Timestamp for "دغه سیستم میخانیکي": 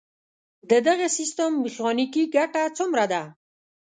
0.87-2.23